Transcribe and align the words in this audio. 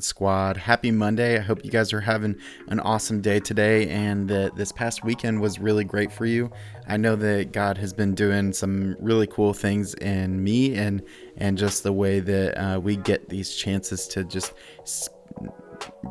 Squad. 0.00 0.56
Happy 0.56 0.90
Monday. 0.90 1.36
I 1.36 1.40
hope 1.40 1.64
you 1.64 1.70
guys 1.70 1.92
are 1.92 2.00
having 2.00 2.36
an 2.68 2.80
awesome 2.80 3.20
day 3.20 3.40
today 3.40 3.88
and 3.88 4.28
that 4.28 4.56
this 4.56 4.72
past 4.72 5.04
weekend 5.04 5.40
was 5.40 5.58
really 5.58 5.84
great 5.84 6.12
for 6.12 6.26
you. 6.26 6.50
I 6.86 6.96
know 6.96 7.16
that 7.16 7.52
God 7.52 7.78
has 7.78 7.92
been 7.92 8.14
doing 8.14 8.52
some 8.52 8.96
really 9.00 9.26
cool 9.26 9.52
things 9.52 9.94
in 9.94 10.42
me 10.42 10.74
and 10.74 11.02
and 11.36 11.56
just 11.56 11.82
the 11.82 11.92
way 11.92 12.20
that 12.20 12.58
uh, 12.58 12.80
we 12.80 12.96
get 12.96 13.28
these 13.28 13.54
chances 13.54 14.06
to 14.08 14.24
just 14.24 14.52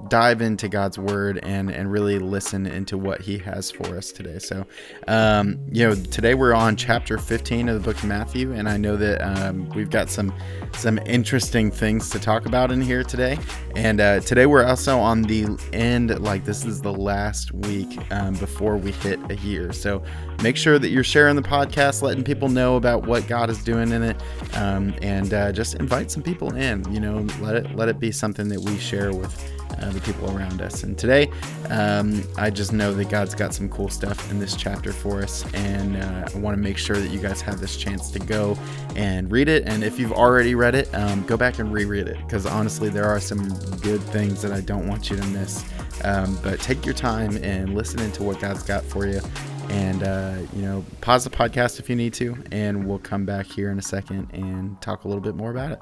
dive 0.09 0.41
into 0.41 0.67
God's 0.67 0.97
word 0.97 1.39
and 1.43 1.69
and 1.69 1.91
really 1.91 2.19
listen 2.19 2.65
into 2.65 2.97
what 2.97 3.21
He 3.21 3.37
has 3.39 3.71
for 3.71 3.95
us 3.95 4.11
today. 4.11 4.39
So, 4.39 4.65
um, 5.07 5.59
you 5.71 5.87
know, 5.87 5.95
today 5.95 6.33
we're 6.33 6.53
on 6.53 6.75
chapter 6.75 7.17
15 7.17 7.69
of 7.69 7.75
the 7.75 7.85
book 7.85 7.97
of 7.97 8.05
Matthew, 8.05 8.53
and 8.53 8.67
I 8.67 8.77
know 8.77 8.97
that 8.97 9.21
um, 9.21 9.69
we've 9.69 9.89
got 9.89 10.09
some 10.09 10.33
some 10.73 10.99
interesting 11.05 11.71
things 11.71 12.09
to 12.09 12.19
talk 12.19 12.45
about 12.45 12.71
in 12.71 12.81
here 12.81 13.03
today. 13.03 13.37
And 13.75 14.01
uh, 14.01 14.19
today 14.21 14.45
we're 14.45 14.65
also 14.65 14.99
on 14.99 15.23
the 15.23 15.47
end, 15.73 16.19
like 16.19 16.45
this 16.45 16.65
is 16.65 16.81
the 16.81 16.93
last 16.93 17.51
week 17.53 17.99
um, 18.11 18.33
before 18.35 18.77
we 18.77 18.91
hit 18.91 19.19
a 19.29 19.35
year. 19.37 19.71
So 19.73 20.03
make 20.41 20.57
sure 20.57 20.79
that 20.79 20.89
you're 20.89 21.03
sharing 21.03 21.35
the 21.35 21.41
podcast, 21.41 22.01
letting 22.01 22.23
people 22.23 22.49
know 22.49 22.75
about 22.75 23.05
what 23.05 23.27
God 23.27 23.49
is 23.49 23.63
doing 23.63 23.91
in 23.91 24.03
it, 24.03 24.21
um, 24.53 24.93
and 25.01 25.33
uh, 25.33 25.51
just 25.51 25.75
invite 25.75 26.11
some 26.11 26.23
people 26.23 26.55
in. 26.55 26.91
You 26.91 26.99
know, 26.99 27.27
let 27.41 27.55
it 27.55 27.75
let 27.75 27.89
it 27.89 27.99
be 27.99 28.11
something 28.11 28.47
that 28.49 28.59
we 28.61 28.77
share 28.77 29.13
with 29.13 29.58
uh, 29.77 29.89
the 29.91 30.01
people 30.01 30.35
around 30.35 30.61
us. 30.61 30.83
And 30.83 30.97
today, 30.97 31.29
um, 31.69 32.23
I 32.37 32.49
just 32.49 32.73
know 32.73 32.93
that 32.93 33.09
God's 33.09 33.35
got 33.35 33.53
some 33.53 33.69
cool 33.69 33.89
stuff 33.89 34.29
in 34.31 34.39
this 34.39 34.55
chapter 34.55 34.91
for 34.91 35.21
us, 35.21 35.45
and 35.53 35.97
uh, 35.97 36.27
I 36.33 36.37
want 36.37 36.55
to 36.55 36.61
make 36.61 36.77
sure 36.77 36.97
that 36.97 37.09
you 37.09 37.19
guys 37.19 37.41
have 37.41 37.59
this 37.59 37.77
chance 37.77 38.11
to 38.11 38.19
go 38.19 38.57
and 38.95 39.31
read 39.31 39.47
it. 39.47 39.63
And 39.65 39.83
if 39.83 39.99
you've 39.99 40.13
already 40.13 40.55
read 40.55 40.75
it, 40.75 40.93
um, 40.93 41.23
go 41.25 41.37
back 41.37 41.59
and 41.59 41.71
reread 41.71 42.07
it 42.07 42.17
because 42.25 42.45
honestly, 42.45 42.89
there 42.89 43.05
are 43.05 43.19
some 43.19 43.49
good 43.81 44.01
things 44.01 44.41
that 44.41 44.51
I 44.51 44.61
don't 44.61 44.87
want 44.87 45.09
you 45.09 45.17
to 45.17 45.25
miss. 45.27 45.63
Um, 46.03 46.39
but 46.41 46.59
take 46.59 46.85
your 46.85 46.95
time 46.95 47.37
and 47.43 47.75
listen 47.75 47.99
into 47.99 48.23
what 48.23 48.39
God's 48.39 48.63
got 48.63 48.83
for 48.83 49.05
you. 49.05 49.19
And, 49.69 50.01
uh, 50.01 50.37
you 50.53 50.61
know, 50.63 50.83
pause 51.01 51.23
the 51.23 51.29
podcast 51.29 51.79
if 51.79 51.89
you 51.89 51.95
need 51.95 52.13
to, 52.15 52.37
and 52.51 52.87
we'll 52.87 52.99
come 52.99 53.25
back 53.25 53.45
here 53.45 53.69
in 53.69 53.77
a 53.77 53.83
second 53.83 54.29
and 54.33 54.81
talk 54.81 55.03
a 55.03 55.07
little 55.07 55.21
bit 55.21 55.35
more 55.35 55.51
about 55.51 55.71
it. 55.71 55.79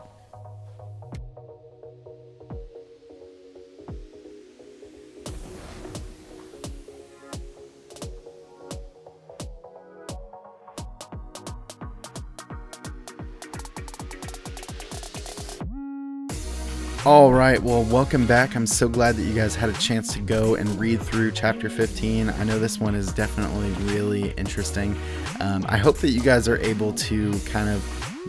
All 17.07 17.31
right, 17.31 17.63
well, 17.63 17.83
welcome 17.83 18.27
back. 18.27 18.53
I'm 18.53 18.67
so 18.67 18.89
glad 18.89 19.15
that 19.15 19.21
you 19.21 19.33
guys 19.33 19.55
had 19.55 19.69
a 19.69 19.73
chance 19.79 20.11
to 20.11 20.19
go 20.19 20.55
and 20.55 20.67
read 20.77 21.01
through 21.01 21.31
chapter 21.31 21.69
15. 21.69 22.29
I 22.29 22.43
know 22.43 22.59
this 22.59 22.81
one 22.81 22.95
is 22.95 23.13
definitely 23.13 23.71
really 23.93 24.31
interesting. 24.31 24.93
Um, 25.39 25.65
I 25.69 25.77
hope 25.77 25.99
that 25.99 26.09
you 26.09 26.19
guys 26.19 26.49
are 26.49 26.57
able 26.57 26.91
to 26.91 27.39
kind 27.45 27.69
of 27.69 27.81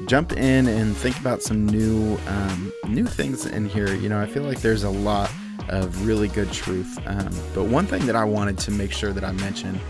jump 0.07 0.31
in 0.31 0.69
and 0.69 0.97
think 0.97 1.19
about 1.19 1.43
some 1.43 1.67
new 1.67 2.17
um, 2.29 2.73
new 2.87 3.05
things 3.05 3.47
in 3.47 3.69
here. 3.69 3.93
You 3.93 4.09
know, 4.11 4.21
I 4.21 4.27
feel 4.27 4.45
like 4.45 4.61
there's 4.61 4.85
a 4.85 4.91
lot 4.91 5.29
of 5.69 6.07
really 6.07 6.29
good 6.29 6.53
truth. 6.53 7.01
Um, 7.05 7.31
but 7.57 7.65
one 7.65 7.85
thing 7.85 8.07
that 8.07 8.15
I 8.15 8.23
wanted 8.23 8.59
to 8.59 8.71
make 8.71 8.93
sure 8.93 9.13
that 9.13 9.25
I 9.25 9.33
mentioned, 9.33 9.81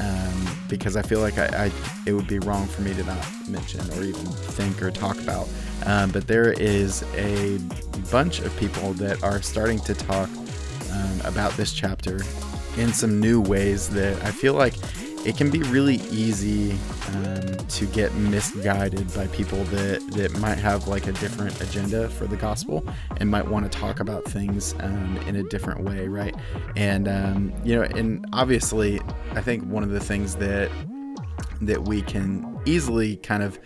um, 0.00 0.58
because 0.70 0.96
I 0.96 1.02
feel 1.02 1.20
like 1.20 1.36
I, 1.36 1.66
I, 1.66 1.72
it 2.06 2.14
would 2.14 2.26
be 2.26 2.38
wrong 2.38 2.66
for 2.66 2.80
me 2.80 2.94
to 2.94 3.04
not 3.04 3.26
mention 3.46 3.80
or 3.92 4.04
even 4.04 4.24
think 4.24 4.82
or 4.82 4.90
talk 4.90 5.18
about, 5.20 5.50
um, 5.84 6.10
but 6.12 6.26
there 6.26 6.52
is 6.54 7.02
a 7.14 7.58
bunch 8.10 8.40
of 8.40 8.56
people 8.56 8.92
that 8.94 9.22
are 9.22 9.42
starting 9.42 9.78
to 9.80 9.94
talk 9.94 10.28
um, 10.92 11.20
about 11.24 11.52
this 11.52 11.72
chapter 11.72 12.20
in 12.76 12.92
some 12.92 13.20
new 13.20 13.40
ways 13.40 13.88
that 13.90 14.22
I 14.24 14.30
feel 14.30 14.54
like 14.54 14.74
it 15.24 15.36
can 15.36 15.50
be 15.50 15.62
really 15.64 15.96
easy 16.10 16.72
um, 17.08 17.56
to 17.68 17.86
get 17.86 18.14
misguided 18.14 19.12
by 19.14 19.26
people 19.28 19.62
that, 19.64 20.00
that 20.12 20.38
might 20.38 20.58
have 20.58 20.86
like 20.86 21.06
a 21.06 21.12
different 21.12 21.60
agenda 21.60 22.08
for 22.08 22.26
the 22.26 22.36
gospel 22.36 22.86
and 23.16 23.28
might 23.28 23.46
want 23.46 23.70
to 23.70 23.78
talk 23.78 24.00
about 24.00 24.24
things 24.24 24.74
um, 24.80 25.18
in 25.26 25.36
a 25.36 25.42
different 25.44 25.82
way, 25.82 26.08
right? 26.08 26.34
And 26.76 27.08
um, 27.08 27.52
you 27.64 27.76
know, 27.76 27.82
and 27.82 28.24
obviously, 28.32 29.00
I 29.32 29.42
think 29.42 29.64
one 29.64 29.82
of 29.82 29.90
the 29.90 30.00
things 30.00 30.36
that 30.36 30.70
that 31.60 31.82
we 31.82 32.02
can 32.02 32.58
easily 32.64 33.16
kind 33.16 33.42
of 33.42 33.58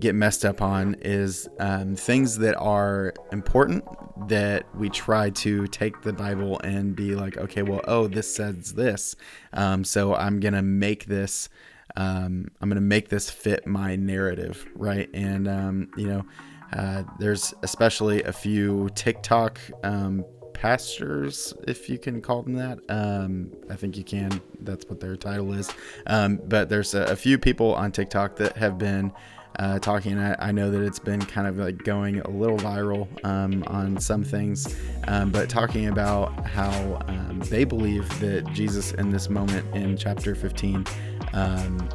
get 0.00 0.14
messed 0.14 0.44
up 0.44 0.62
on 0.62 0.96
is 1.02 1.48
um, 1.58 1.94
things 1.94 2.38
that 2.38 2.56
are 2.56 3.14
important 3.32 3.84
that 4.28 4.66
we 4.74 4.88
try 4.88 5.30
to 5.30 5.66
take 5.68 6.02
the 6.02 6.12
Bible 6.12 6.58
and 6.60 6.96
be 6.96 7.14
like, 7.14 7.36
okay, 7.36 7.62
well, 7.62 7.80
oh, 7.86 8.06
this 8.06 8.34
says 8.34 8.72
this. 8.74 9.14
Um, 9.52 9.84
so 9.84 10.14
I'm 10.14 10.40
going 10.40 10.54
to 10.54 10.62
make 10.62 11.06
this. 11.06 11.48
Um, 11.96 12.48
I'm 12.60 12.68
going 12.68 12.76
to 12.76 12.80
make 12.80 13.08
this 13.08 13.30
fit 13.30 13.66
my 13.66 13.96
narrative, 13.96 14.66
right? 14.74 15.08
And, 15.12 15.48
um, 15.48 15.90
you 15.96 16.06
know, 16.06 16.24
uh, 16.72 17.02
there's 17.18 17.52
especially 17.62 18.22
a 18.22 18.32
few 18.32 18.88
TikTok 18.94 19.58
um, 19.82 20.24
pastors, 20.60 21.54
if 21.66 21.88
you 21.88 21.98
can 21.98 22.20
call 22.20 22.42
them 22.42 22.54
that. 22.54 22.78
Um, 22.88 23.50
I 23.70 23.76
think 23.76 23.96
you 23.96 24.04
can. 24.04 24.40
That's 24.60 24.84
what 24.88 25.00
their 25.00 25.16
title 25.16 25.52
is. 25.52 25.72
Um, 26.06 26.38
but 26.44 26.68
there's 26.68 26.94
a, 26.94 27.04
a, 27.04 27.16
few 27.16 27.38
people 27.38 27.74
on 27.74 27.92
TikTok 27.92 28.36
that 28.36 28.56
have 28.58 28.76
been 28.76 29.10
uh, 29.58 29.78
talking. 29.78 30.18
I, 30.18 30.48
I, 30.48 30.52
know 30.52 30.70
that 30.70 30.82
it's 30.82 30.98
been 30.98 31.20
kind 31.20 31.46
of 31.46 31.56
like 31.56 31.78
going 31.78 32.20
a 32.20 32.30
little 32.30 32.56
viral 32.58 33.08
um, 33.24 33.64
on 33.66 34.00
some 34.00 34.24
things, 34.24 34.76
um, 35.08 35.30
but 35.30 35.48
talking 35.48 35.88
about 35.88 36.46
how 36.46 37.02
um, 37.08 37.40
they 37.46 37.64
believe 37.64 38.08
that 38.20 38.50
Jesus 38.52 38.92
in 38.92 39.10
this 39.10 39.28
moment 39.28 39.66
in 39.74 39.96
chapter 39.96 40.34
15 40.34 40.86
um, 41.32 41.88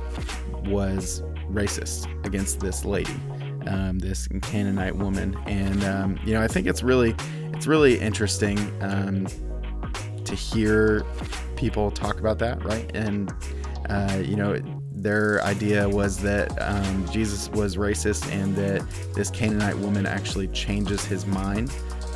was 0.65 1.21
racist 1.49 2.07
against 2.25 2.59
this 2.59 2.85
lady. 2.85 3.15
Um, 3.67 3.97
this 3.97 4.27
Canaanite 4.43 4.95
woman, 4.95 5.35
and 5.47 5.83
um, 5.85 6.19
you 6.23 6.33
know, 6.33 6.41
I 6.43 6.47
think 6.47 6.67
it's 6.67 6.83
really, 6.83 7.15
it's 7.53 7.65
really 7.65 7.99
interesting 7.99 8.57
to 10.25 10.35
hear 10.35 11.03
people 11.55 11.91
talk 11.91 12.19
about 12.19 12.39
that, 12.39 12.63
right? 12.63 12.89
And 12.95 13.33
uh, 13.89 14.21
you 14.23 14.35
know, 14.35 14.59
their 15.05 15.39
idea 15.43 15.87
was 15.87 16.17
that 16.17 16.51
um, 16.59 17.07
Jesus 17.11 17.47
was 17.51 17.77
racist 17.77 18.27
and 18.31 18.55
that 18.55 18.83
this 19.13 19.29
Canaanite 19.29 19.77
woman 19.77 20.07
actually 20.07 20.47
changes 20.47 21.05
his 21.05 21.27
mind 21.27 21.71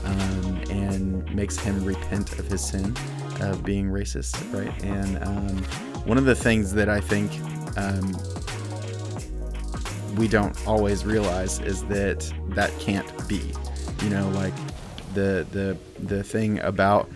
um, 0.05 0.63
and 0.71 1.35
makes 1.35 1.55
him 1.59 1.85
repent 1.85 2.39
of 2.39 2.47
his 2.47 2.65
sin 2.65 2.97
of 3.41 3.63
being 3.63 3.89
racist, 3.89 4.41
right? 4.51 4.73
And 4.83 5.23
um, 5.23 5.57
one 6.07 6.17
of 6.17 6.25
the 6.25 6.33
things 6.33 6.73
that 6.73 6.89
I 6.89 6.99
think 6.99 7.31
um, 7.77 8.17
we 10.15 10.27
don't 10.27 10.57
always 10.65 11.05
realize 11.05 11.59
is 11.59 11.85
that 11.85 12.33
that 12.55 12.71
can't 12.79 13.27
be. 13.27 13.53
You 14.01 14.09
know, 14.09 14.27
like 14.29 14.55
the 15.13 15.45
the 15.51 15.77
the 15.99 16.23
thing 16.23 16.57
about 16.61 17.07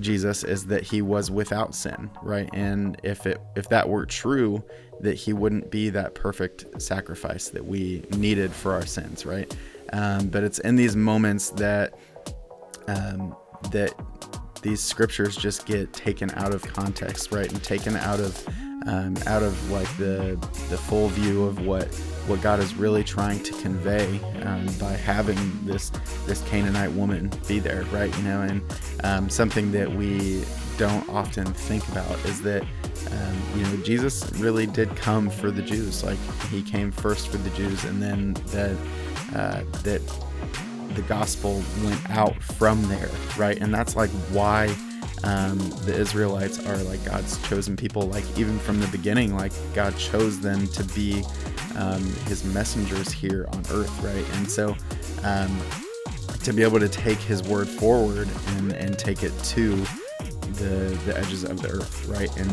Jesus 0.00 0.44
is 0.44 0.66
that 0.66 0.82
he 0.82 1.02
was 1.02 1.30
without 1.30 1.74
sin, 1.74 2.10
right? 2.22 2.48
And 2.52 2.98
if 3.02 3.26
it 3.26 3.40
if 3.56 3.68
that 3.68 3.88
were 3.88 4.06
true, 4.06 4.62
that 5.00 5.14
he 5.14 5.32
wouldn't 5.32 5.70
be 5.70 5.90
that 5.90 6.14
perfect 6.14 6.80
sacrifice 6.80 7.48
that 7.48 7.64
we 7.64 8.04
needed 8.16 8.52
for 8.52 8.72
our 8.72 8.86
sins, 8.86 9.26
right? 9.26 9.54
Um, 9.92 10.28
but 10.28 10.44
it's 10.44 10.58
in 10.60 10.76
these 10.76 10.96
moments 10.96 11.50
that 11.50 11.94
um, 12.88 13.36
that 13.70 13.92
these 14.62 14.80
scriptures 14.80 15.36
just 15.36 15.66
get 15.66 15.92
taken 15.92 16.30
out 16.32 16.52
of 16.54 16.62
context, 16.62 17.32
right, 17.32 17.50
and 17.50 17.62
taken 17.62 17.96
out 17.96 18.20
of 18.20 18.46
um, 18.86 19.16
out 19.26 19.42
of 19.42 19.70
like 19.70 19.88
the 19.96 20.38
the 20.68 20.78
full 20.78 21.08
view 21.08 21.44
of 21.44 21.64
what 21.66 21.86
what 22.26 22.40
God 22.40 22.60
is 22.60 22.74
really 22.74 23.04
trying 23.04 23.42
to 23.42 23.52
convey 23.54 24.20
um, 24.42 24.66
by 24.78 24.92
having 24.92 25.38
this 25.64 25.90
this 26.26 26.42
Canaanite 26.42 26.92
woman 26.92 27.30
be 27.46 27.58
there, 27.58 27.82
right? 27.84 28.14
You 28.18 28.22
know, 28.24 28.42
and 28.42 28.62
um, 29.04 29.28
something 29.28 29.72
that 29.72 29.90
we 29.90 30.44
don't 30.78 31.06
often 31.10 31.44
think 31.44 31.86
about 31.88 32.10
is 32.24 32.40
that 32.42 32.62
um, 32.62 33.42
you 33.56 33.62
know 33.64 33.76
Jesus 33.82 34.30
really 34.36 34.66
did 34.66 34.94
come 34.96 35.28
for 35.28 35.50
the 35.50 35.62
Jews. 35.62 36.02
Like 36.02 36.18
he 36.50 36.62
came 36.62 36.90
first 36.90 37.28
for 37.28 37.36
the 37.36 37.50
Jews, 37.50 37.84
and 37.84 38.02
then 38.02 38.34
that 38.46 38.76
uh, 39.34 39.62
that 39.82 40.00
the 40.94 41.02
gospel 41.02 41.62
went 41.84 42.10
out 42.10 42.42
from 42.42 42.82
there, 42.88 43.10
right? 43.36 43.58
And 43.60 43.72
that's 43.72 43.94
like 43.94 44.10
why 44.32 44.74
um, 45.24 45.58
the 45.84 45.94
Israelites 45.94 46.64
are 46.66 46.76
like 46.78 47.04
God's 47.04 47.40
chosen 47.48 47.76
people. 47.76 48.02
Like 48.02 48.24
even 48.38 48.58
from 48.58 48.80
the 48.80 48.86
beginning, 48.88 49.36
like 49.36 49.52
God 49.74 49.96
chose 49.96 50.40
them 50.40 50.66
to 50.68 50.84
be 50.84 51.22
um, 51.76 52.02
His 52.26 52.44
messengers 52.44 53.12
here 53.12 53.46
on 53.52 53.60
earth, 53.70 54.02
right? 54.02 54.24
And 54.36 54.50
so 54.50 54.76
um, 55.22 55.60
to 56.42 56.52
be 56.52 56.62
able 56.62 56.80
to 56.80 56.88
take 56.88 57.18
His 57.18 57.42
word 57.42 57.68
forward 57.68 58.28
and, 58.56 58.72
and 58.72 58.98
take 58.98 59.22
it 59.22 59.36
to 59.44 59.76
the 60.54 60.98
the 61.06 61.16
edges 61.16 61.44
of 61.44 61.60
the 61.60 61.70
earth, 61.70 62.06
right? 62.06 62.34
And 62.36 62.50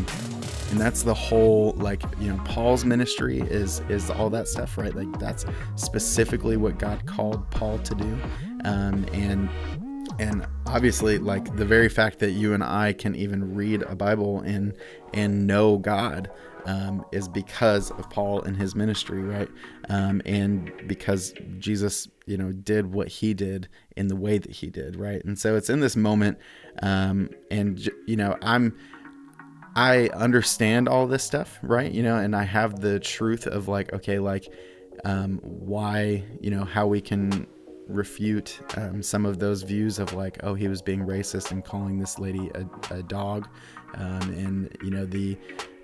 and 0.71 0.79
that's 0.79 1.03
the 1.03 1.13
whole 1.13 1.73
like 1.77 2.03
you 2.19 2.31
know 2.31 2.41
Paul's 2.43 2.83
ministry 2.83 3.39
is 3.39 3.81
is 3.89 4.09
all 4.09 4.29
that 4.31 4.47
stuff, 4.47 4.77
right? 4.77 4.93
Like 4.93 5.19
that's 5.19 5.45
specifically 5.75 6.57
what 6.57 6.77
God 6.77 7.05
called 7.05 7.49
Paul 7.51 7.79
to 7.79 7.95
do, 7.95 8.19
um, 8.65 9.05
and 9.13 9.49
and 10.19 10.45
obviously 10.65 11.17
like 11.17 11.55
the 11.55 11.65
very 11.65 11.89
fact 11.89 12.19
that 12.19 12.31
you 12.31 12.53
and 12.53 12.63
I 12.63 12.93
can 12.93 13.15
even 13.15 13.55
read 13.55 13.83
a 13.83 13.95
Bible 13.95 14.39
and 14.41 14.73
and 15.13 15.47
know 15.47 15.77
God 15.77 16.29
um, 16.65 17.05
is 17.13 17.27
because 17.29 17.91
of 17.91 18.09
Paul 18.09 18.41
and 18.41 18.55
his 18.55 18.75
ministry, 18.75 19.21
right? 19.21 19.47
Um, 19.89 20.21
and 20.25 20.71
because 20.85 21.33
Jesus, 21.59 22.09
you 22.25 22.37
know, 22.37 22.51
did 22.51 22.93
what 22.93 23.07
he 23.07 23.33
did 23.33 23.69
in 23.95 24.09
the 24.09 24.17
way 24.17 24.37
that 24.37 24.51
he 24.51 24.69
did, 24.69 24.97
right? 24.97 25.23
And 25.23 25.39
so 25.39 25.55
it's 25.55 25.69
in 25.69 25.79
this 25.79 25.95
moment, 25.95 26.37
um, 26.83 27.29
and 27.49 27.89
you 28.05 28.15
know, 28.15 28.37
I'm. 28.41 28.77
I 29.75 30.07
understand 30.07 30.89
all 30.89 31.05
this 31.05 31.23
stuff, 31.23 31.59
right? 31.61 31.91
You 31.91 32.01
know, 32.01 32.15
and 32.15 32.35
I 32.35 32.41
have 32.41 32.79
the 32.79 32.99
truth 32.99 33.45
of 33.45 33.67
like, 33.67 33.93
okay, 33.93 34.17
like, 34.17 34.51
um, 35.05 35.39
why, 35.43 36.23
you 36.41 36.49
know, 36.49 36.65
how 36.65 36.87
we 36.87 36.99
can 36.99 37.45
refute 37.87 38.59
um, 38.75 39.01
some 39.01 39.25
of 39.25 39.39
those 39.39 39.63
views 39.63 39.99
of 39.99 40.13
like, 40.13 40.37
oh, 40.43 40.53
he 40.53 40.67
was 40.67 40.81
being 40.81 41.01
racist 41.01 41.51
and 41.51 41.63
calling 41.63 41.99
this 41.99 42.19
lady 42.19 42.51
a, 42.55 42.93
a 42.93 43.03
dog, 43.03 43.47
um, 43.95 44.21
and 44.33 44.77
you 44.83 44.91
know 44.91 45.05
the, 45.05 45.37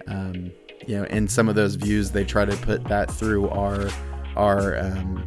um, 0.07 0.51
you 0.87 0.97
know, 0.97 1.05
in 1.05 1.27
some 1.27 1.49
of 1.49 1.55
those 1.55 1.75
views 1.75 2.11
they 2.11 2.23
try 2.23 2.45
to 2.45 2.55
put 2.57 2.83
that 2.85 3.11
through 3.11 3.49
our 3.49 3.89
our 4.35 4.77
um, 4.79 5.23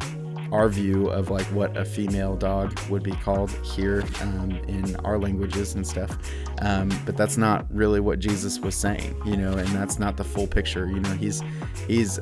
our 0.51 0.69
view 0.69 1.07
of 1.07 1.29
like 1.29 1.45
what 1.47 1.75
a 1.75 1.83
female 1.83 2.35
dog 2.35 2.77
would 2.89 3.03
be 3.03 3.11
called 3.11 3.51
here 3.65 4.03
um, 4.21 4.51
in 4.67 4.95
our 4.97 5.19
languages 5.19 5.75
and 5.75 5.85
stuff. 5.85 6.17
Um, 6.61 6.89
but 7.05 7.17
that's 7.17 7.37
not 7.37 7.65
really 7.69 7.99
what 7.99 8.19
Jesus 8.19 8.59
was 8.59 8.75
saying, 8.75 9.19
you 9.25 9.37
know, 9.37 9.53
and 9.53 9.67
that's 9.69 9.99
not 9.99 10.17
the 10.17 10.23
full 10.23 10.47
picture. 10.47 10.87
You 10.87 10.99
know, 10.99 11.13
he's 11.13 11.41
he's 11.87 12.19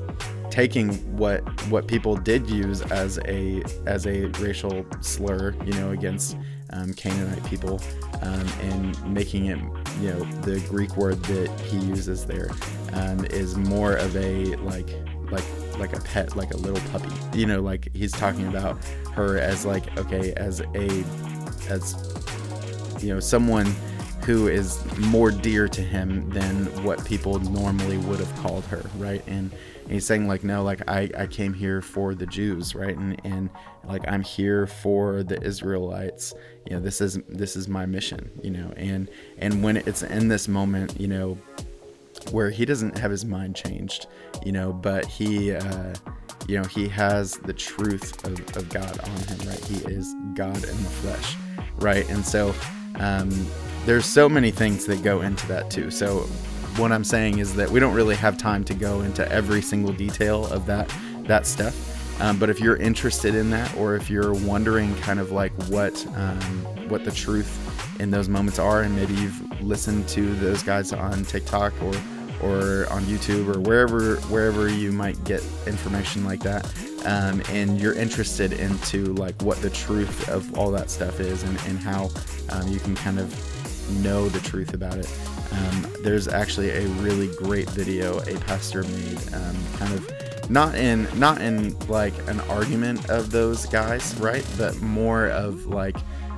taking 0.56 0.94
what 1.18 1.42
what 1.69 1.86
people 1.86 2.16
did 2.16 2.50
use 2.50 2.81
as 2.84 3.19
a 3.25 3.62
as 3.86 4.07
a 4.07 4.28
racial 4.40 4.86
slur, 5.02 5.54
you 5.66 5.74
know, 5.74 5.92
against 5.92 6.38
um, 6.69 6.94
Canaanite 6.94 7.44
people, 7.44 7.81
um, 8.22 8.48
and 8.62 9.13
making 9.13 9.48
it, 9.48 9.60
you 10.00 10.12
know, 10.12 10.24
the 10.44 10.62
Greek 10.69 10.96
word 10.96 11.22
that 11.25 11.50
he 11.60 11.78
uses 11.80 12.25
there 12.25 12.50
um, 12.94 13.25
is 13.25 13.57
more 13.57 13.98
of 13.98 14.16
a 14.16 14.56
like 14.57 14.90
like 15.30 15.44
like 15.78 15.94
a 15.94 16.00
pet, 16.00 16.38
like 16.38 16.54
a 16.54 16.58
little 16.58 16.81
puppy. 16.90 17.13
You 17.38 17.48
know, 17.48 17.62
like 17.62 17.94
he's 17.94 18.13
talking 18.13 18.48
about 18.48 18.81
her 19.12 19.38
as 19.38 19.66
like 19.66 19.98
okay, 19.98 20.31
as 20.36 20.62
a 20.62 21.04
as 21.68 22.13
you 23.01 23.13
know 23.13 23.19
someone 23.19 23.75
who 24.22 24.48
is 24.48 24.84
more 25.00 25.31
dear 25.31 25.68
to 25.68 25.81
him 25.81 26.30
than 26.30 26.66
what 26.84 27.04
people 27.06 27.40
normally 27.40 27.98
would 27.98 28.19
have 28.19 28.36
called 28.38 28.63
her, 28.66 28.84
right? 28.98 29.22
And, 29.28 29.51
and 29.86 29.94
he's 29.94 30.06
saying 30.06 30.28
like, 30.28 30.44
no, 30.44 30.64
like 30.64 30.82
I, 30.90 31.12
I 31.16 31.28
came 31.28 31.54
here 31.54 31.80
for 31.80 32.16
the 32.16 32.26
Jews, 32.26 32.74
right? 32.74 32.98
And 32.98 33.22
and 33.24 33.52
like 33.84 34.02
I'm 34.08 34.24
here 34.24 34.66
for 34.66 35.22
the 35.22 35.40
Israelites. 35.44 36.34
You 36.66 36.76
know, 36.76 36.82
this 36.82 37.02
is 37.02 37.20
this 37.30 37.56
is 37.56 37.68
my 37.68 37.86
mission, 37.86 38.32
you 38.42 38.50
know. 38.50 38.74
And 38.76 39.12
and 39.38 39.62
when 39.62 39.78
it's 39.78 40.02
in 40.02 40.28
this 40.28 40.48
moment, 40.48 41.00
you 41.00 41.08
know, 41.08 41.38
where 42.32 42.50
he 42.50 42.66
doesn't 42.66 42.98
have 42.98 43.12
his 43.12 43.26
mind 43.26 43.56
changed, 43.56 44.08
you 44.44 44.52
know, 44.52 44.74
but 44.74 45.06
he, 45.06 45.52
uh, 45.52 45.94
you 46.48 46.60
know, 46.60 46.68
he 46.68 46.88
has 46.88 47.38
the 47.38 47.54
truth 47.54 48.26
of, 48.26 48.58
of 48.58 48.68
God 48.70 49.00
on 49.00 49.18
him, 49.18 49.48
right? 49.48 49.64
He 49.66 49.78
is 49.86 50.16
God 50.34 50.56
in 50.56 50.84
the 50.84 50.90
flesh, 50.90 51.36
right? 51.76 52.10
And 52.10 52.26
so 52.26 52.56
um, 52.96 53.30
there's 53.86 54.06
so 54.06 54.28
many 54.28 54.50
things 54.50 54.88
that 54.88 55.04
go 55.04 55.22
into 55.22 55.46
that 55.48 55.70
too. 55.70 55.92
So 55.92 56.28
what 56.77 56.92
I'm 56.92 57.04
saying 57.04 57.39
is 57.39 57.56
that 57.56 57.69
we 57.69 57.80
don't 57.80 57.94
really 57.94 58.16
have 58.16 58.38
time 58.38 58.63
to 58.66 58.74
go 58.74 59.01
into 59.01 59.30
every 59.31 59.62
single 59.62 59.94
detail 59.94 60.45
of 60.48 60.66
that 60.66 60.94
that 61.24 61.45
stuff. 61.45 62.22
Um, 62.22 62.38
but 62.38 62.50
if 62.50 62.60
you're 62.60 62.77
interested 62.77 63.36
in 63.36 63.50
that, 63.50 63.75
or 63.75 63.95
if 63.95 64.10
you're 64.10 64.33
wondering 64.33 64.95
kind 64.98 65.19
of 65.19 65.31
like 65.31 65.51
what 65.63 66.06
um, 66.16 66.39
what 66.89 67.04
the 67.04 67.12
truth 67.12 68.00
in 68.00 68.12
those 68.12 68.30
moments 68.30 68.60
are, 68.60 68.83
and 68.83 68.95
maybe 68.95 69.13
you've 69.16 69.62
listened 69.62 70.07
to 70.10 70.33
those 70.36 70.63
guys 70.63 70.94
on 70.94 71.24
TikTok 71.25 71.74
or 71.81 71.94
or 72.42 72.88
on 72.92 73.04
YouTube 73.04 73.54
or 73.54 73.60
wherever 73.60 74.18
wherever 74.27 74.69
you 74.69 74.92
might 74.92 75.22
get 75.24 75.44
information 75.68 76.25
like 76.25 76.42
that, 76.42 76.66
um, 77.06 77.42
and 77.50 77.81
you're 77.81 77.94
interested 77.95 78.54
into 78.54 79.13
like 79.16 79.39
what 79.42 79.62
the 79.62 79.69
truth 79.69 80.30
of 80.30 80.57
all 80.57 80.72
that 80.72 80.89
stuff 80.89 81.19
is 81.19 81.44
and, 81.44 81.60
and 81.68 81.80
how 81.80 82.10
um, 82.50 82.68
you 82.68 82.80
can 82.80 82.95
kind 82.95 83.19
of 83.19 83.33
know 83.90 84.30
the 84.30 84.40
truth 84.40 84.74
about 84.74 84.98
it. 84.98 85.10
Um, 85.52 85.94
there's 86.04 86.28
actually 86.28 86.70
a 86.70 86.88
really 87.00 87.28
great 87.36 87.70
video 87.70 88.20
a 88.20 88.38
pastor 88.42 88.84
made, 88.84 89.34
um, 89.34 89.56
kind 89.78 89.94
of 89.94 90.50
not 90.50 90.76
in 90.76 91.08
not 91.18 91.42
in 91.42 91.78
like 91.88 92.14
an 92.28 92.40
argument 92.42 93.10
of 93.10 93.32
those 93.32 93.66
guys, 93.66 94.16
right? 94.18 94.46
But 94.58 94.80
more 94.82 95.28
of 95.28 95.66
like 95.68 95.98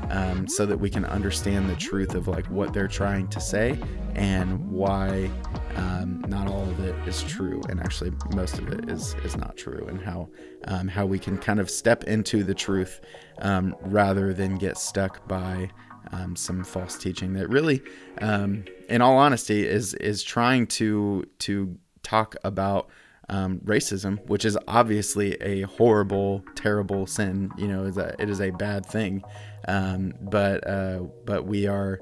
um, 0.09 0.47
so 0.47 0.65
that 0.65 0.77
we 0.77 0.89
can 0.89 1.05
understand 1.05 1.69
the 1.69 1.75
truth 1.75 2.15
of 2.15 2.27
like 2.27 2.45
what 2.45 2.73
they're 2.73 2.87
trying 2.87 3.27
to 3.27 3.41
say 3.41 3.79
and 4.15 4.71
why 4.71 5.29
um, 5.75 6.23
not 6.27 6.47
all 6.47 6.63
of 6.63 6.79
it 6.79 6.95
is 7.07 7.23
true, 7.23 7.61
and 7.69 7.79
actually 7.79 8.11
most 8.33 8.57
of 8.57 8.67
it 8.69 8.89
is 8.89 9.15
is 9.23 9.35
not 9.37 9.57
true, 9.57 9.85
and 9.89 10.01
how 10.01 10.29
um, 10.65 10.87
how 10.87 11.05
we 11.05 11.19
can 11.19 11.37
kind 11.37 11.59
of 11.59 11.69
step 11.69 12.05
into 12.05 12.43
the 12.43 12.53
truth 12.53 13.01
um, 13.39 13.75
rather 13.81 14.33
than 14.33 14.57
get 14.57 14.77
stuck 14.77 15.27
by 15.27 15.69
um, 16.11 16.35
some 16.35 16.63
false 16.63 16.97
teaching 16.97 17.33
that 17.33 17.49
really, 17.49 17.81
um, 18.21 18.65
in 18.89 19.01
all 19.01 19.17
honesty, 19.17 19.65
is 19.65 19.93
is 19.95 20.23
trying 20.23 20.67
to 20.67 21.25
to 21.39 21.77
talk 22.03 22.35
about 22.43 22.89
um, 23.29 23.59
racism, 23.65 24.25
which 24.27 24.45
is 24.45 24.57
obviously 24.67 25.33
a 25.41 25.61
horrible, 25.63 26.43
terrible 26.55 27.05
sin. 27.05 27.51
You 27.57 27.67
know, 27.67 27.85
a, 27.85 28.21
it 28.21 28.29
is 28.29 28.41
a 28.41 28.51
bad 28.51 28.85
thing. 28.85 29.23
Um, 29.67 30.13
but 30.21 30.65
uh, 30.67 30.99
but 31.25 31.45
we 31.45 31.67
are, 31.67 31.99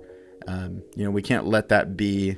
um, 0.48 0.84
you 0.96 1.04
know, 1.04 1.12
we 1.12 1.22
can't 1.22 1.48
let 1.48 1.70
that 1.70 1.98
be 1.98 2.38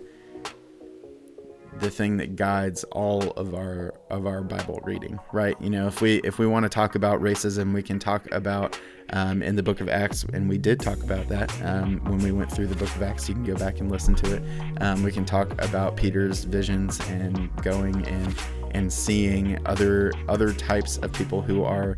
the 1.80 1.90
thing 1.90 2.18
that 2.18 2.36
guides 2.36 2.84
all 2.86 3.32
of 3.32 3.54
our 3.54 3.94
of 4.10 4.26
our 4.26 4.42
Bible 4.42 4.80
reading, 4.84 5.20
right? 5.32 5.60
You 5.62 5.70
know, 5.70 5.88
if 5.88 6.02
we 6.02 6.18
if 6.24 6.40
we 6.40 6.48
want 6.48 6.64
to 6.64 6.70
talk 6.70 6.96
about 6.96 7.22
racism, 7.22 7.74
we 7.74 7.84
can 7.84 8.00
talk 8.00 8.30
about 8.32 8.80
um, 9.12 9.42
in 9.42 9.56
the 9.56 9.64
Book 9.64 9.80
of 9.82 9.90
Acts, 9.90 10.24
and 10.34 10.50
we 10.50 10.58
did 10.58 10.80
talk 10.80 11.02
about 11.02 11.28
that 11.30 11.54
um, 11.64 12.04
when 12.06 12.20
we 12.20 12.32
went 12.32 12.52
through 12.52 12.68
the 12.68 12.76
Book 12.76 12.94
of 12.96 13.02
Acts. 13.04 13.30
You 13.30 13.36
can 13.36 13.44
go 13.44 13.56
back 13.56 13.80
and 13.80 13.92
listen 13.92 14.16
to 14.16 14.36
it. 14.36 14.44
Um, 14.82 15.04
we 15.04 15.12
can 15.12 15.26
talk 15.26 15.52
about 15.64 15.96
Peter's 15.96 16.44
visions 16.44 17.00
and 17.10 17.56
going 17.64 18.06
and 18.06 18.36
and 18.72 18.92
seeing 18.92 19.66
other 19.66 20.12
other 20.28 20.54
types 20.54 20.98
of 20.98 21.14
people 21.14 21.42
who 21.42 21.64
are 21.64 21.98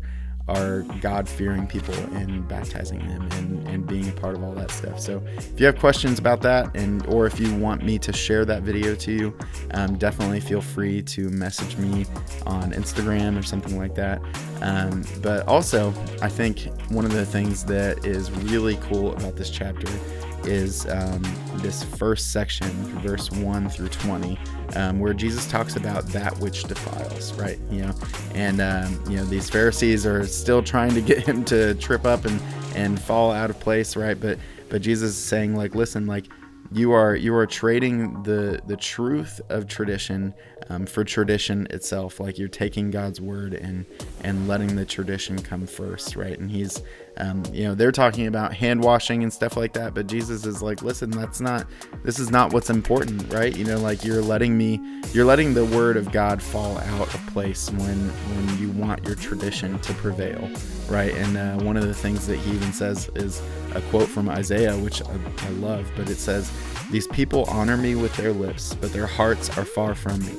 are 0.50 0.82
God 1.00 1.28
fearing 1.28 1.66
people 1.66 1.94
and 2.14 2.46
baptizing 2.48 2.98
them 3.06 3.28
and, 3.32 3.66
and 3.68 3.86
being 3.86 4.08
a 4.08 4.12
part 4.12 4.34
of 4.34 4.42
all 4.42 4.52
that 4.54 4.70
stuff. 4.70 5.00
So 5.00 5.22
if 5.38 5.58
you 5.58 5.66
have 5.66 5.78
questions 5.78 6.18
about 6.18 6.42
that 6.42 6.74
and 6.74 7.06
or 7.06 7.26
if 7.26 7.38
you 7.38 7.54
want 7.54 7.84
me 7.84 7.98
to 7.98 8.12
share 8.12 8.44
that 8.44 8.62
video 8.62 8.94
to 8.96 9.12
you, 9.12 9.38
um, 9.72 9.96
definitely 9.96 10.40
feel 10.40 10.60
free 10.60 11.02
to 11.02 11.30
message 11.30 11.76
me 11.76 12.06
on 12.46 12.72
Instagram 12.72 13.38
or 13.38 13.42
something 13.42 13.78
like 13.78 13.94
that. 13.94 14.20
Um, 14.60 15.04
but 15.22 15.46
also, 15.46 15.94
I 16.20 16.28
think 16.28 16.68
one 16.88 17.04
of 17.04 17.12
the 17.12 17.24
things 17.24 17.64
that 17.64 18.04
is 18.04 18.30
really 18.30 18.76
cool 18.76 19.12
about 19.12 19.36
this 19.36 19.50
chapter 19.50 19.88
is 20.44 20.86
um, 20.88 21.22
this 21.56 21.82
first 21.82 22.32
section, 22.32 22.68
verse 23.00 23.30
1 23.30 23.68
through 23.68 23.88
20, 23.88 24.38
um, 24.76 24.98
where 24.98 25.14
Jesus 25.14 25.46
talks 25.48 25.76
about 25.76 26.06
that 26.08 26.36
which 26.38 26.64
defiles, 26.64 27.32
right? 27.34 27.58
You 27.70 27.82
know, 27.82 27.94
and, 28.34 28.60
um, 28.60 29.02
you 29.08 29.16
know, 29.16 29.24
these 29.24 29.50
Pharisees 29.50 30.06
are 30.06 30.26
still 30.26 30.62
trying 30.62 30.94
to 30.94 31.00
get 31.00 31.18
him 31.28 31.44
to 31.46 31.74
trip 31.74 32.04
up 32.04 32.24
and, 32.24 32.40
and 32.74 33.00
fall 33.00 33.30
out 33.32 33.50
of 33.50 33.60
place, 33.60 33.96
right? 33.96 34.18
But, 34.18 34.38
but 34.68 34.82
Jesus 34.82 35.10
is 35.10 35.22
saying, 35.22 35.56
like, 35.56 35.74
listen, 35.74 36.06
like, 36.06 36.26
you 36.72 36.92
are 36.92 37.16
you 37.16 37.34
are 37.34 37.46
trading 37.46 38.22
the 38.22 38.60
the 38.66 38.76
truth 38.76 39.40
of 39.48 39.66
tradition 39.66 40.32
um, 40.68 40.86
for 40.86 41.02
tradition 41.02 41.66
itself 41.70 42.20
like 42.20 42.38
you're 42.38 42.48
taking 42.48 42.90
god's 42.90 43.20
word 43.20 43.54
and 43.54 43.84
and 44.22 44.46
letting 44.46 44.76
the 44.76 44.84
tradition 44.84 45.40
come 45.42 45.66
first 45.66 46.14
right 46.14 46.38
and 46.38 46.50
he's 46.50 46.82
um, 47.16 47.42
you 47.52 47.64
know 47.64 47.74
they're 47.74 47.92
talking 47.92 48.26
about 48.26 48.54
hand 48.54 48.82
washing 48.82 49.22
and 49.22 49.32
stuff 49.32 49.56
like 49.56 49.72
that 49.72 49.94
but 49.94 50.06
jesus 50.06 50.46
is 50.46 50.62
like 50.62 50.82
listen 50.82 51.10
that's 51.10 51.40
not 51.40 51.66
this 52.04 52.18
is 52.18 52.30
not 52.30 52.52
what's 52.52 52.70
important 52.70 53.32
right? 53.32 53.56
You 53.56 53.64
know 53.64 53.78
like 53.78 54.04
you're 54.04 54.22
letting 54.22 54.56
me 54.56 54.80
you're 55.12 55.24
letting 55.24 55.54
the 55.54 55.64
word 55.64 55.96
of 55.96 56.12
god 56.12 56.42
fall 56.42 56.78
out 56.78 57.12
of 57.14 57.26
place 57.28 57.70
when 57.70 58.08
when 58.08 58.58
you 58.58 58.70
want 58.70 59.04
your 59.04 59.16
tradition 59.16 59.78
to 59.80 59.92
prevail 59.94 60.48
right? 60.88 61.14
And 61.14 61.36
uh, 61.36 61.64
one 61.64 61.76
of 61.76 61.86
the 61.86 61.94
things 61.94 62.26
that 62.26 62.36
he 62.36 62.52
even 62.52 62.72
says 62.72 63.10
is 63.14 63.42
a 63.74 63.80
quote 63.82 64.08
from 64.08 64.28
isaiah 64.28 64.76
which 64.78 65.02
I, 65.02 65.18
I 65.38 65.48
love 65.50 65.90
but 65.96 66.08
it 66.08 66.16
says 66.16 66.50
these 66.90 67.06
people 67.06 67.44
honor 67.44 67.76
me 67.76 67.94
with 67.94 68.16
their 68.16 68.32
lips 68.32 68.74
but 68.74 68.92
their 68.92 69.06
hearts 69.06 69.56
are 69.56 69.64
far 69.64 69.94
from 69.94 70.18
me. 70.26 70.34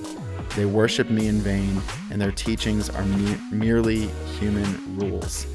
They 0.56 0.66
worship 0.66 1.10
me 1.10 1.28
in 1.28 1.40
vain, 1.40 1.82
and 2.10 2.20
their 2.20 2.34
teachings 2.34 2.90
are 2.90 3.06
me- 3.06 3.38
merely 3.52 4.08
human 4.38 4.98
rules. 4.98 5.46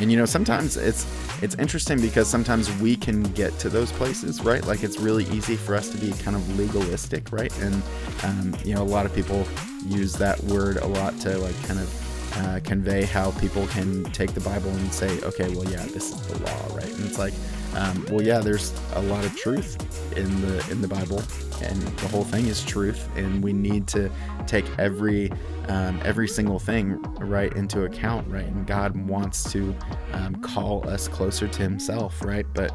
And 0.00 0.10
you 0.10 0.16
know, 0.16 0.24
sometimes 0.24 0.76
it's 0.76 1.06
it's 1.42 1.54
interesting 1.56 2.00
because 2.00 2.28
sometimes 2.28 2.70
we 2.80 2.96
can 2.96 3.22
get 3.22 3.58
to 3.60 3.68
those 3.68 3.92
places, 3.92 4.42
right? 4.42 4.64
Like 4.66 4.82
it's 4.82 4.98
really 4.98 5.24
easy 5.24 5.56
for 5.56 5.74
us 5.74 5.88
to 5.90 5.98
be 5.98 6.12
kind 6.12 6.36
of 6.36 6.58
legalistic, 6.58 7.32
right? 7.32 7.56
And 7.60 7.82
um, 8.24 8.56
you 8.64 8.74
know, 8.74 8.82
a 8.82 8.84
lot 8.84 9.06
of 9.06 9.14
people 9.14 9.46
use 9.86 10.12
that 10.14 10.42
word 10.44 10.76
a 10.78 10.86
lot 10.86 11.18
to 11.20 11.38
like 11.38 11.60
kind 11.64 11.80
of 11.80 12.36
uh, 12.36 12.60
convey 12.62 13.04
how 13.04 13.32
people 13.32 13.66
can 13.68 14.04
take 14.12 14.32
the 14.34 14.40
Bible 14.40 14.70
and 14.70 14.92
say, 14.92 15.20
okay, 15.22 15.54
well, 15.54 15.64
yeah, 15.64 15.84
this 15.86 16.12
is 16.12 16.26
the 16.28 16.38
law, 16.42 16.76
right? 16.76 16.90
And 16.90 17.04
it's 17.04 17.18
like, 17.18 17.34
um, 17.74 18.04
well, 18.10 18.22
yeah, 18.22 18.40
there's 18.40 18.72
a 18.94 19.02
lot 19.02 19.24
of 19.24 19.36
truth 19.36 19.76
in 20.16 20.40
the 20.40 20.70
in 20.70 20.80
the 20.80 20.88
Bible, 20.88 21.22
and 21.62 21.80
the 21.80 22.08
whole 22.08 22.24
thing 22.24 22.46
is 22.46 22.64
truth, 22.64 23.08
and 23.16 23.42
we 23.42 23.52
need 23.52 23.86
to 23.88 24.10
take 24.46 24.64
every 24.78 25.30
um, 25.68 26.00
every 26.04 26.26
single 26.26 26.58
thing 26.58 27.00
right 27.20 27.52
into 27.54 27.84
account, 27.84 28.26
right? 28.28 28.46
And 28.46 28.66
God 28.66 28.96
wants 29.08 29.50
to 29.52 29.74
um, 30.12 30.34
call 30.36 30.88
us 30.88 31.06
closer 31.06 31.46
to 31.46 31.62
Himself, 31.62 32.24
right? 32.24 32.46
But 32.54 32.72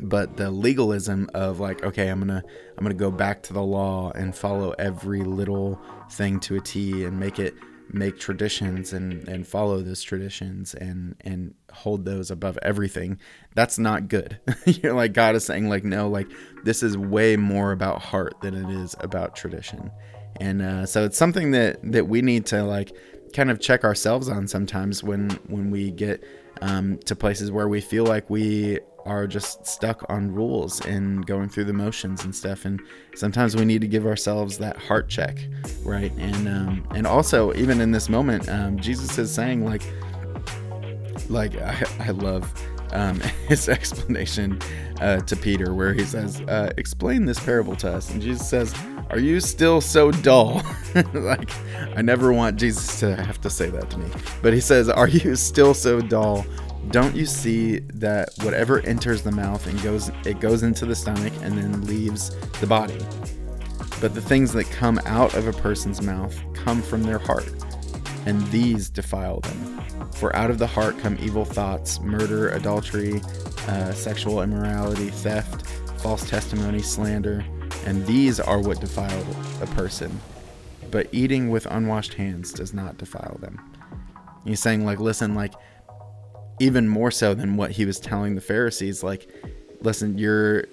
but 0.00 0.36
the 0.36 0.50
legalism 0.50 1.28
of 1.34 1.60
like 1.60 1.84
okay 1.84 2.08
i'm 2.08 2.20
gonna 2.20 2.42
i'm 2.76 2.84
gonna 2.84 2.94
go 2.94 3.10
back 3.10 3.42
to 3.42 3.52
the 3.52 3.62
law 3.62 4.10
and 4.12 4.34
follow 4.34 4.70
every 4.78 5.22
little 5.22 5.80
thing 6.10 6.40
to 6.40 6.56
a 6.56 6.60
t 6.60 7.04
and 7.04 7.18
make 7.18 7.38
it 7.38 7.54
make 7.92 8.18
traditions 8.18 8.92
and 8.92 9.26
and 9.28 9.46
follow 9.46 9.80
those 9.80 10.02
traditions 10.02 10.74
and 10.74 11.16
and 11.22 11.54
hold 11.72 12.04
those 12.04 12.30
above 12.30 12.58
everything 12.62 13.18
that's 13.54 13.78
not 13.78 14.08
good. 14.08 14.38
You're 14.66 14.94
like 14.94 15.12
god 15.12 15.34
is 15.34 15.44
saying 15.44 15.68
like 15.68 15.84
no 15.84 16.08
like 16.08 16.28
this 16.64 16.82
is 16.82 16.96
way 16.96 17.36
more 17.36 17.72
about 17.72 18.02
heart 18.02 18.40
than 18.40 18.54
it 18.54 18.70
is 18.70 18.94
about 19.00 19.36
tradition. 19.36 19.90
And 20.40 20.62
uh, 20.62 20.86
so 20.86 21.04
it's 21.04 21.18
something 21.18 21.50
that 21.52 21.78
that 21.92 22.06
we 22.06 22.22
need 22.22 22.46
to 22.46 22.62
like 22.62 22.92
kind 23.32 23.50
of 23.50 23.60
check 23.60 23.84
ourselves 23.84 24.28
on 24.28 24.46
sometimes 24.48 25.02
when 25.02 25.30
when 25.48 25.70
we 25.70 25.90
get 25.90 26.22
um, 26.60 26.98
to 27.06 27.14
places 27.14 27.50
where 27.50 27.68
we 27.68 27.80
feel 27.80 28.04
like 28.04 28.28
we 28.28 28.78
are 29.04 29.26
just 29.26 29.66
stuck 29.66 30.04
on 30.10 30.30
rules 30.30 30.84
and 30.84 31.26
going 31.26 31.48
through 31.48 31.64
the 31.64 31.72
motions 31.72 32.24
and 32.24 32.34
stuff. 32.34 32.64
And 32.64 32.80
sometimes 33.14 33.56
we 33.56 33.64
need 33.64 33.80
to 33.80 33.88
give 33.88 34.06
ourselves 34.06 34.58
that 34.58 34.76
heart 34.76 35.08
check, 35.08 35.38
right? 35.82 36.12
And 36.18 36.48
um, 36.48 36.88
and 36.94 37.06
also 37.06 37.54
even 37.54 37.80
in 37.80 37.90
this 37.90 38.08
moment, 38.08 38.48
um, 38.48 38.78
Jesus 38.78 39.18
is 39.18 39.32
saying 39.32 39.64
like, 39.64 39.82
like 41.28 41.56
I, 41.56 41.84
I 42.00 42.10
love 42.10 42.52
um, 42.92 43.20
his 43.48 43.68
explanation 43.68 44.58
uh, 45.00 45.20
to 45.20 45.36
Peter, 45.36 45.74
where 45.74 45.92
he 45.92 46.04
says, 46.04 46.40
uh, 46.42 46.72
"Explain 46.76 47.24
this 47.24 47.38
parable 47.38 47.76
to 47.76 47.92
us." 47.92 48.10
And 48.10 48.20
Jesus 48.20 48.48
says, 48.48 48.74
"Are 49.10 49.18
you 49.18 49.40
still 49.40 49.80
so 49.80 50.10
dull?" 50.10 50.62
like, 51.14 51.50
I 51.96 52.02
never 52.02 52.32
want 52.32 52.56
Jesus 52.56 53.00
to 53.00 53.16
have 53.16 53.40
to 53.42 53.50
say 53.50 53.70
that 53.70 53.90
to 53.90 53.98
me, 53.98 54.10
but 54.42 54.52
he 54.52 54.60
says, 54.60 54.88
"Are 54.88 55.08
you 55.08 55.36
still 55.36 55.74
so 55.74 56.00
dull?" 56.00 56.44
Don't 56.90 57.14
you 57.14 57.26
see 57.26 57.80
that 57.94 58.30
whatever 58.42 58.80
enters 58.80 59.20
the 59.20 59.32
mouth 59.32 59.66
and 59.66 59.82
goes 59.82 60.10
it 60.24 60.40
goes 60.40 60.62
into 60.62 60.86
the 60.86 60.94
stomach 60.94 61.34
and 61.42 61.58
then 61.58 61.82
leaves 61.82 62.30
the 62.60 62.66
body? 62.66 62.98
But 64.00 64.14
the 64.14 64.22
things 64.22 64.52
that 64.52 64.70
come 64.70 64.98
out 65.04 65.34
of 65.34 65.48
a 65.48 65.52
person's 65.52 66.00
mouth 66.00 66.34
come 66.54 66.80
from 66.80 67.02
their 67.02 67.18
heart, 67.18 67.50
and 68.28 68.46
these 68.48 68.90
defile 68.90 69.40
them. 69.40 69.82
For 70.12 70.36
out 70.36 70.50
of 70.50 70.58
the 70.58 70.66
heart 70.66 70.98
come 70.98 71.16
evil 71.18 71.46
thoughts, 71.46 71.98
murder, 72.00 72.50
adultery, 72.50 73.22
uh, 73.66 73.92
sexual 73.92 74.42
immorality, 74.42 75.08
theft, 75.08 75.66
false 76.02 76.28
testimony, 76.28 76.82
slander, 76.82 77.42
and 77.86 78.04
these 78.06 78.38
are 78.38 78.58
what 78.58 78.82
defile 78.82 79.24
a 79.62 79.66
person. 79.68 80.20
But 80.90 81.08
eating 81.10 81.48
with 81.48 81.64
unwashed 81.70 82.14
hands 82.14 82.52
does 82.52 82.74
not 82.74 82.98
defile 82.98 83.38
them. 83.40 83.58
He's 84.44 84.60
saying, 84.60 84.84
like, 84.84 85.00
listen, 85.00 85.34
like, 85.34 85.54
even 86.60 86.86
more 86.86 87.10
so 87.10 87.32
than 87.32 87.56
what 87.56 87.70
he 87.70 87.86
was 87.86 87.98
telling 87.98 88.34
the 88.34 88.42
Pharisees. 88.42 89.02
Like, 89.02 89.26
listen, 89.80 90.18
you're 90.18 90.66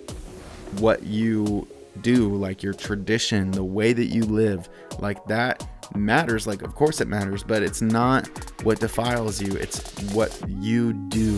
what 0.80 1.04
you 1.04 1.70
do, 2.02 2.36
like 2.36 2.64
your 2.64 2.74
tradition, 2.74 3.52
the 3.52 3.64
way 3.64 3.94
that 3.94 4.08
you 4.08 4.24
live, 4.26 4.68
like 5.00 5.24
that 5.28 5.66
matters. 5.94 6.48
Like, 6.48 6.62
of 6.62 6.76
course 6.76 7.02
it 7.02 7.08
matters, 7.08 7.44
but 7.44 7.62
it's 7.64 7.82
not 7.82 8.28
what 8.64 8.80
defiles 8.80 9.42
you, 9.42 9.54
it's 9.56 10.00
what 10.14 10.42
you 10.50 10.94
do 10.94 11.34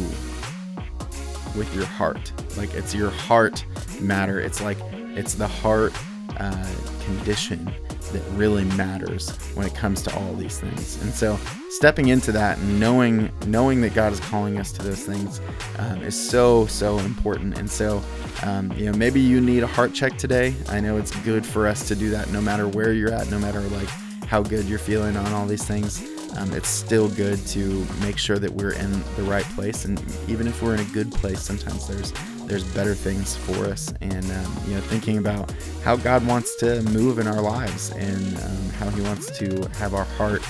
with 1.55 1.71
your 1.73 1.85
heart. 1.85 2.31
Like, 2.57 2.73
it's 2.73 2.93
your 2.93 3.09
heart 3.09 3.65
matter. 3.99 4.39
It's 4.39 4.61
like, 4.61 4.77
it's 5.15 5.33
the 5.33 5.47
heart 5.47 5.93
uh, 6.37 6.75
condition 7.05 7.71
that 8.11 8.23
really 8.31 8.63
matters 8.63 9.35
when 9.53 9.67
it 9.67 9.75
comes 9.75 10.01
to 10.03 10.15
all 10.15 10.33
these 10.33 10.59
things. 10.59 11.01
And 11.01 11.13
so, 11.13 11.37
stepping 11.69 12.07
into 12.07 12.31
that 12.31 12.59
knowing 12.61 13.31
knowing 13.45 13.81
that 13.81 13.93
God 13.93 14.13
is 14.13 14.19
calling 14.21 14.57
us 14.57 14.71
to 14.71 14.81
those 14.81 15.03
things 15.03 15.41
um, 15.77 16.01
is 16.01 16.15
so 16.17 16.65
so 16.67 16.97
important. 16.99 17.57
And 17.57 17.69
so, 17.69 18.01
um, 18.43 18.71
you 18.73 18.85
know, 18.85 18.97
maybe 18.97 19.19
you 19.19 19.41
need 19.41 19.63
a 19.63 19.67
heart 19.67 19.93
check 19.93 20.17
today. 20.17 20.55
I 20.69 20.79
know 20.79 20.97
it's 20.97 21.15
good 21.21 21.45
for 21.45 21.67
us 21.67 21.87
to 21.89 21.95
do 21.95 22.09
that, 22.11 22.29
no 22.29 22.41
matter 22.41 22.67
where 22.67 22.93
you're 22.93 23.11
at, 23.11 23.29
no 23.29 23.39
matter 23.39 23.61
like 23.61 23.89
how 24.27 24.41
good 24.41 24.65
you're 24.65 24.77
feeling 24.79 25.17
on 25.17 25.33
all 25.33 25.45
these 25.45 25.63
things. 25.63 26.03
Um, 26.37 26.53
it's 26.53 26.69
still 26.69 27.09
good 27.09 27.39
to 27.47 27.87
make 28.01 28.17
sure 28.17 28.37
that 28.37 28.51
we're 28.51 28.73
in 28.73 28.91
the 29.15 29.23
right 29.23 29.45
place. 29.55 29.85
And 29.85 29.99
even 30.27 30.45
if 30.45 30.61
we're 30.61 30.75
in 30.75 30.81
a 30.81 30.91
good 30.91 31.11
place, 31.11 31.41
sometimes 31.41 31.87
there's 31.87 32.13
there's 32.47 32.63
better 32.63 32.95
things 32.95 33.35
for 33.35 33.65
us 33.65 33.93
and 33.99 34.23
um, 34.31 34.57
you 34.67 34.73
know 34.73 34.81
thinking 34.81 35.17
about 35.17 35.53
how 35.83 35.97
god 35.97 36.25
wants 36.25 36.55
to 36.55 36.81
move 36.83 37.19
in 37.19 37.27
our 37.27 37.41
lives 37.41 37.91
and 37.91 38.37
um, 38.39 38.69
how 38.79 38.89
he 38.89 39.01
wants 39.01 39.37
to 39.37 39.67
have 39.77 39.93
our 39.93 40.05
heart 40.05 40.41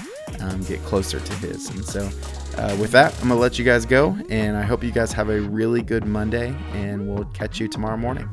um, 0.41 0.61
get 0.65 0.79
closer 0.83 1.19
to 1.19 1.33
his 1.35 1.69
and 1.71 1.83
so 1.83 2.07
uh, 2.57 2.77
with 2.79 2.91
that 2.91 3.13
i'm 3.15 3.29
gonna 3.29 3.39
let 3.39 3.57
you 3.57 3.65
guys 3.65 3.83
go 3.83 4.15
and 4.29 4.55
i 4.55 4.61
hope 4.61 4.83
you 4.83 4.91
guys 4.91 5.11
have 5.11 5.29
a 5.29 5.41
really 5.41 5.81
good 5.81 6.05
monday 6.05 6.55
and 6.73 7.07
we'll 7.07 7.25
catch 7.25 7.59
you 7.59 7.67
tomorrow 7.67 7.97
morning 7.97 8.29